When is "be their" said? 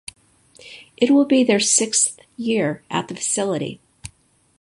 1.25-1.59